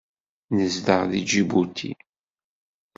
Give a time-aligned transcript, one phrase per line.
[0.55, 1.91] Nezdeɣ deg Ǧibuti.